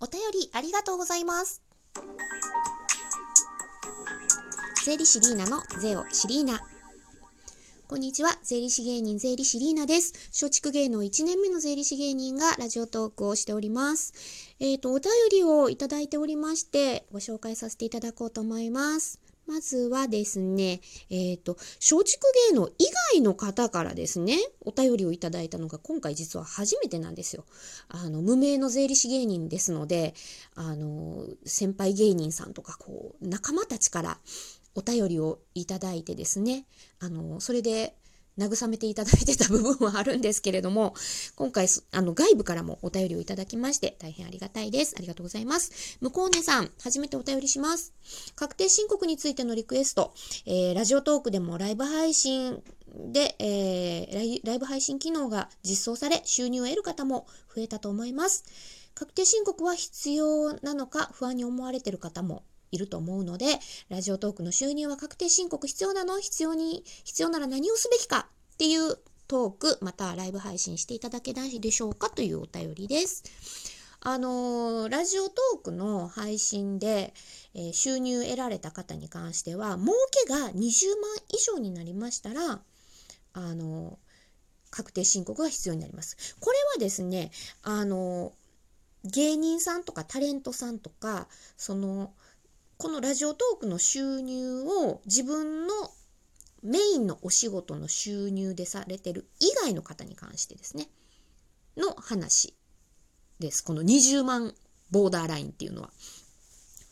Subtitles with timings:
[0.00, 1.60] お便りありがとうございます。
[4.84, 6.60] 税理士リーナの税をシリーナ。
[7.88, 8.38] こんにちは。
[8.44, 10.12] 税理士芸人税理士リーナです。
[10.28, 14.12] 松竹芸能1年目の税理士芸人がラジオトークをしております。
[14.60, 19.18] えっ、と、お便りをいただいておりまして、ご紹介させていただこうと思います。
[19.48, 27.46] まずはですね、えっ、と、松竹芸能以外の方からですね、お便りをいただいたのが今回実は初めてなんですよ。
[27.88, 30.12] あの、無名の税理士芸人ですので、
[30.54, 34.18] あの、先輩芸人さんとか、こう、仲間たちから
[34.74, 36.66] お便りをいただいてですね、
[37.00, 37.94] あの、それで、
[38.38, 40.94] 慰めていただいてた部分はあるんですけれども、
[41.34, 44.94] 今回、あの、外部からもお便りをいただきまして、大変ありがたいです。
[44.96, 45.98] ありがとうございます。
[46.00, 47.92] 向こうねさん、初めてお便りします。
[48.36, 50.14] 確定申告についてのリクエスト、
[50.46, 52.62] えーラジオトークでもライブ配信
[52.94, 58.44] で、えーライライブ配信機能が実装され、収入を得る方も増えたと思います。
[58.94, 66.20] 確定申告は必要なのか不安に思われている方もいると思うので、ラジオトークの収入は確定申告必要なの？
[66.20, 68.28] 必要に、必要なら何をすべきか？
[68.54, 73.24] っていうトーク、またライブ配信していただけないでしょうかというお便りです。
[74.00, 77.12] あのーラジオトークの配信で、
[77.54, 79.92] えー収入得られた方に関しては、儲
[80.24, 80.54] けが20万
[81.30, 82.60] 以上になりましたら、
[83.32, 83.96] あのー
[84.70, 86.36] 確定申告が必要になります。
[86.40, 87.30] これはですね、
[87.62, 88.32] あの
[89.04, 92.12] 芸人さんとかタレントさんとか、その、
[92.78, 95.74] このラジオトークの収入を自分の
[96.62, 100.86] メインのお仕事の収入でされてる以外の方に関してですね、
[101.76, 102.54] の話
[103.40, 103.64] です。
[103.64, 104.54] この20万
[104.92, 105.90] ボーダーラインっていうのは。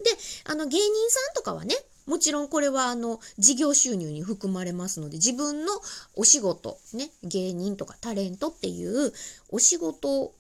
[0.03, 0.11] で、
[0.45, 1.77] あの芸人さんとかはね、
[2.07, 5.73] もちろんこれはあの事業収入に含まれますので、自分の
[6.17, 9.13] お仕事、ね、芸人とかタレントっていう
[9.51, 10.35] お仕事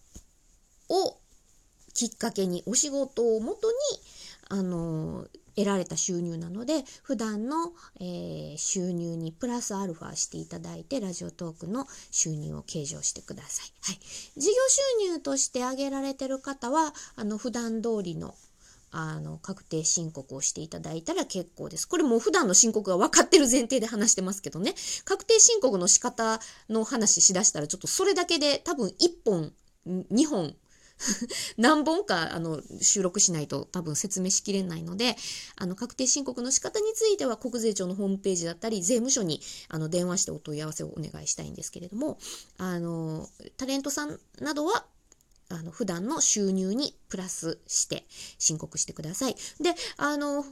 [0.89, 1.17] を
[1.95, 3.77] きっかけに、お仕事をもとに、
[4.49, 13.73] あの得られた収入なので普段の、えー収入にプラスアルファしていただいてラジオトークの収入を計上してください。
[13.83, 13.99] はい、
[14.37, 14.55] 事業
[15.09, 18.35] 収入として挙げられてる方はあの普段通りの
[18.93, 21.87] あの確定申告をしていただいたら結構です。
[21.87, 24.75] これもう普段の申告が分かってる前提で話してますけどね
[25.05, 26.41] 確定申告の仕方
[26.71, 28.93] の話しだしたらちょっとそれだけで多分1
[29.25, 29.53] 本
[29.87, 30.55] 2本
[31.57, 35.17] 何本かあの収録しないと多分説明しきれないので
[35.57, 42.19] あの確定申告の仕方については国税庁のホームページだったり税務署にあの電話してお問い合わせをお願いしたいんですけれども
[42.57, 44.87] あのタレントさんなどは
[45.49, 48.07] あの普段の収入にプラスして
[48.39, 49.37] 申告してください。
[49.61, 50.45] であの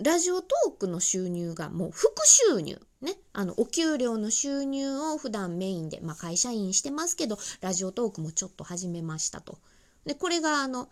[0.00, 2.80] ラジオトークの収入がもう副収入。
[3.00, 3.16] ね。
[3.32, 9.58] あの、お給料の収入を普段メインで、まあ会社員してますけど、ラジオトークもちょっと始めましたと。
[10.04, 10.88] で、これがあの、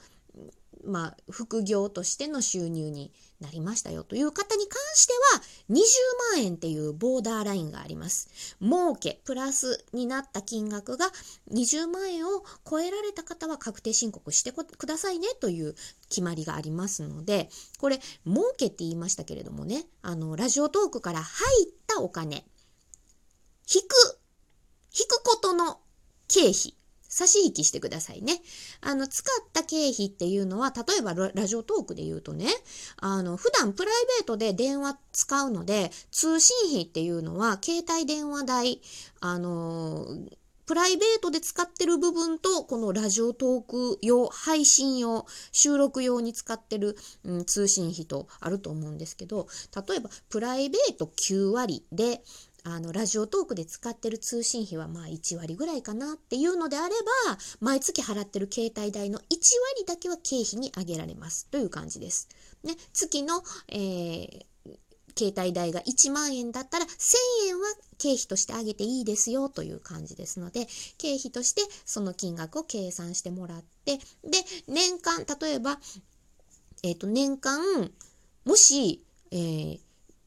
[0.87, 5.83] まあ、副業としての収入になりましたよという方に関しては、20
[6.37, 8.29] 万円っていうボーダーラインがあります。
[8.61, 11.07] 儲け、プラスになった金額が
[11.53, 15.75] 20万円を超えられた方は確定申告してくださいねという
[16.09, 22.45] 決まりがありますので、これ、儲けって言いましたけれどもね、あの、ラジオトークから入ったお金、
[23.73, 24.19] 引く、
[24.99, 25.81] 引くことの
[26.29, 26.75] 経費、
[27.09, 28.43] 差し引きしてくださいね。
[28.81, 32.47] あの、使っ経費っていうのは、例えばラジオトークで言うとね、
[32.97, 38.81] あの、普段プライベートで電話使うので、通信費っていうのは、携帯電話代、
[39.21, 40.07] あの
[40.67, 49.47] プライベートで使ってる部分と、このラジオトーク用、配信用、収録用に使ってる、うん、通信費とあると思うんですけど、
[49.89, 52.21] 例えば、プライベート9割で、
[52.69, 56.95] あの、ラジオトークで使ってる通信費はまあ1割ぐらいかなっていうのであれ
[57.29, 59.39] ば、毎月払ってる携帯代の1割
[59.87, 62.29] だけは経費に上げられますという感じです。
[62.65, 64.47] ね、月の、えー
[65.19, 66.89] 携帯代が1万円だったら1000
[67.49, 67.63] 円は
[67.97, 70.67] 経費としてあげていいですよという感じですので
[70.99, 74.03] 経費としてその金額を計算してもらってで
[74.69, 75.79] 年間例えば、
[76.83, 77.91] えっと年間
[78.45, 79.79] もし、え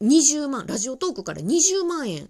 [0.02, 2.28] 20万ラジオトークから20万円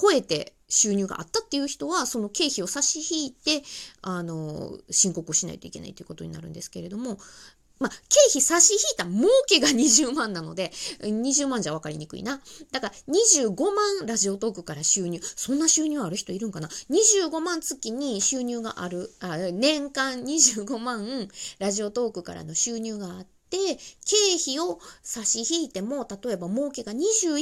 [0.00, 3.62] 超えて収入があったっていう人はその経費を差し引いて
[4.02, 7.18] あの申告をしないといけないということになるんですけれども
[7.78, 7.96] まあ、経
[8.30, 10.70] 費差し引いた儲けが20万なので、
[11.02, 12.40] 20万じゃ分かりにくいな。
[12.72, 15.20] だから、25万ラジオトークから収入。
[15.22, 21.28] そんな収入ある人いるんかな ?25 万月に収入がある、あ年間25万
[21.58, 27.40] ラジオトークからの収入があって、経費を差し引いても、例えば儲けが21万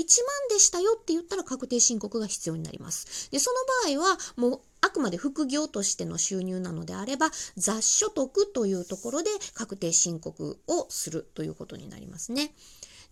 [0.50, 3.30] でしたよって言ったら確定申告が必要になります。
[3.30, 3.50] で、そ
[3.86, 12.54] の場合は、もう、あくまで副業としての収入なのであれば、雑所得というところで確定申告をするということになりますね。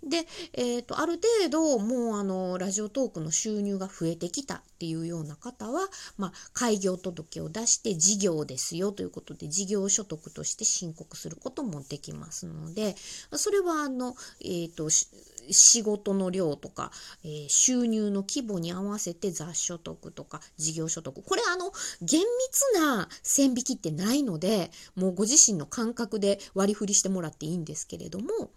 [0.04, 5.88] で、えーと、ある程度もうあのラジオトークの収入が増えてきたっていうような方は、
[6.18, 12.96] まあ、開業届を出して事業ですよということで事業所得として申告することもできますので
[13.32, 16.90] それはあの、えーと、仕事の量とか、
[17.24, 21.22] えー、収入の規模に合わせて雑所得とか事業所得。
[21.22, 28.50] これあの厳密な線引きってないのでもうご自身の感覚で割り振りしてもらっていいんですけれども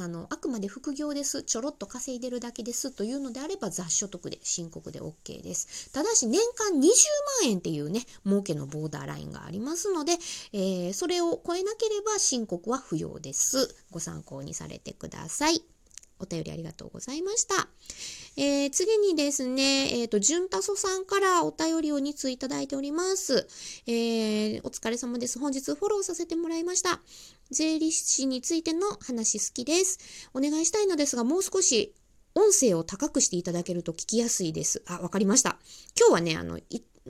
[0.00, 6.82] あのあくまで副業ですちょろっと稼いでるだけですというのであれば雑所得で申告で OK ですただし年間20
[7.42, 10.12] 万円っていうね儲けのボーダーラインがありますので、
[10.52, 15.64] えー、それを超えなければ申告は不要ですご参考にされてください
[16.20, 17.68] お便りありがとうございました。
[18.36, 23.48] えー、次にですね、えっ、ー、と、潤太祖さんからお便りを2通いただいております。
[23.86, 25.38] えー、お疲れ様です。
[25.38, 27.00] 本日フォローさせてもらいました。
[27.50, 29.98] 税理士についての話好きです。
[30.34, 31.94] お願いしたいのですが、もう少し
[32.34, 34.82] 音声を高くしていただけると聞きやすいです。
[34.86, 35.58] あ、わかりました。
[35.98, 36.60] 今日はね、あの、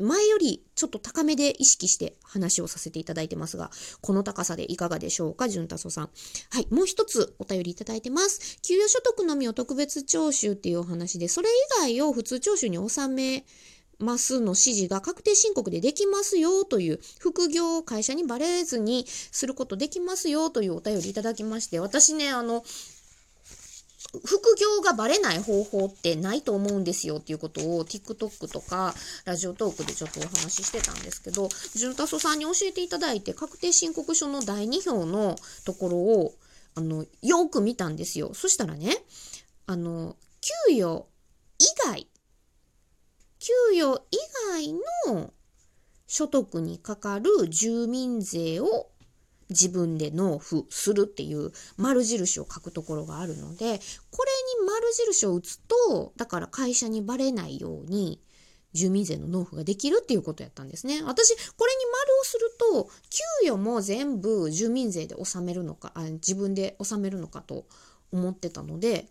[0.00, 3.70] 前よりちょっと高めで意識して話をさせていただいてますが、
[4.00, 6.11] この高さでいかがでしょうか、潤太祖さん。
[6.50, 8.58] はい、もう一つお便りいただいてます。
[8.62, 13.44] 給与所得のみを特別徴収っていうお話で、それ以外を普通徴収に収め、
[13.98, 22.64] ますの指示が確定申告でできますよという副業を会社にバレずにすることできますよというお便りいただきまして私ねあの
[24.24, 28.94] 副業がバレない方法ってないと思うんですよっていうことを TikTok とか
[29.26, 35.36] ラジオトークでちょっとお話ししてたんですけど、潤太祖さんに教えていただいて確定申告書の第2票の
[35.66, 36.32] ところを
[36.74, 38.32] あのよく見たんですよ。
[38.32, 38.96] そしたらね、
[39.66, 40.16] あの、
[40.68, 41.06] 給与
[41.58, 42.06] 以外、
[43.70, 44.16] 給与以
[44.52, 44.72] 外
[45.14, 45.32] の
[46.06, 48.90] 所得にかかる住民税を
[49.48, 53.78] 自分で納付するっていう丸印を書くところがあるので、
[54.10, 54.30] これ
[54.60, 58.20] に丸印を打つと、だから会社にバレないように、
[58.74, 61.02] 住民税の納付ができるっていうことやったんですね。
[61.02, 62.90] 私、これに丸をすると、
[63.40, 67.64] 給与も全部住民税で納めるのか、あ自分で納めるのかと
[68.12, 69.08] 思ってたので、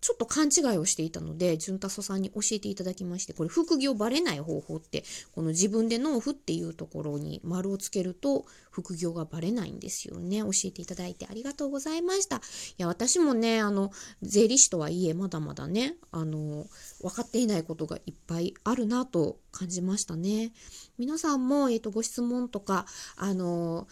[0.00, 10.38] ちょっと勘違いをしていたので、潤太祖さんに教えていただきまして、これ副業バレない方法って、この自分で納付っていうところに丸をつけると、副業がバレないんですよね。
[10.38, 12.36] 教えていただいてありがとうございました。
[12.36, 12.40] い
[12.78, 13.90] や、私もね、あの、
[14.22, 16.66] 税理士とはいえ、まだまだね、あの、
[17.00, 20.52] 分かっていないことがいっぱいあるなと感じましたね。
[20.96, 22.86] 皆さんも、えっ、ー、と、ご質問とか、
[23.16, 23.88] あの、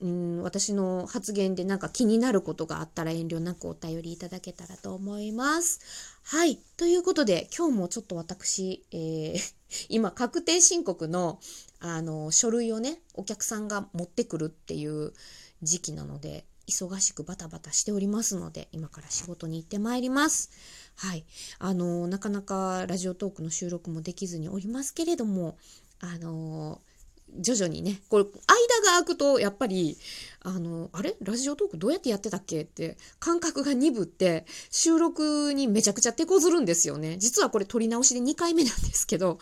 [0.00, 5.80] うん、私の発言でなんか気になることがあったら遠慮なくお便りいただけたらと思います。
[6.22, 6.58] はい。
[6.76, 9.54] ということで、今日もちょっと私、えー、
[9.88, 11.40] 今、確定申告の、
[11.78, 15.12] あの、書類をね、お客さんが持ってくるっていう
[15.62, 20.50] 時期なので、忙しくバタバタしておりますので、今から仕事に行ってまいります。
[20.96, 21.24] はい。
[21.58, 25.58] あの、なかなかラジオトークの収録もできずにおりますけれども、
[26.00, 26.80] あの
[27.38, 29.98] 徐々にね、これ、間が空くと、やっぱり、
[30.40, 31.16] あの、あれ？
[31.22, 32.62] ラジオトークどうやってやってたっけ？
[32.62, 37.18] って感覚が鈍って収録にめちゃくちゃ手こずるんですよね。
[37.18, 39.38] 実はこれ撮り直しで2回目なんですけど、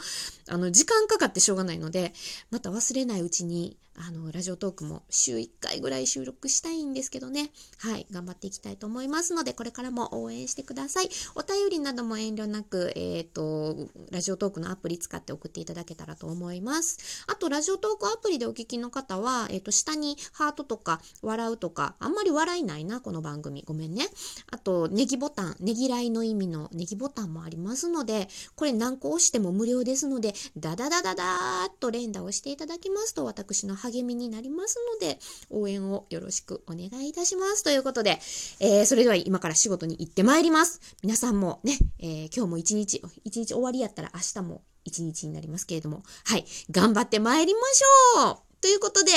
[0.49, 2.15] あの、時間かかってしょうがないので、
[2.51, 7.51] また忘れないうちに、あの、ラジオトークも週1回ぐらい収録したいんですけどね。
[7.79, 11.11] はい、頑張っていきたいと思いますので、これからも応援してください。
[11.37, 17.25] お便りなども遠慮なく、えっ、ー、と、ラジオトークのアプリ使って送っていただけたらと思います。
[17.29, 23.63] あと、ラジオトークアプリでお聞きの方は、えっ、ー、と、下にハートとか笑うとか、あんまり笑いないな、この番組。
[23.67, 24.07] ごめんね。
[24.51, 35.19] あと、ネギボタン、ねぎらいの意味のネギボタンもありますので、これ何個押しても無料ですので、ダダダダダーっと連打をしていただきますと、私の励みになりますので、
[35.51, 37.63] 応援をよろしくお願いいたします。
[37.63, 38.21] ということで、
[38.61, 40.81] えー、それでは今から仕事に行ってまいります。
[41.03, 48.39] 皆さんもね、えー、今日も一日、一日終わりやったら明日も一日になりますけれども、はい、頑張って参りましょう。
[48.61, 49.13] ということで、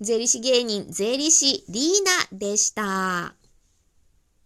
[0.00, 1.84] 税理士芸人、税理士リー
[2.32, 3.41] ナでした。